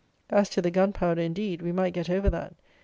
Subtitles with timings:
[0.31, 2.55] As to the gunpowder, indeed, we might get over that.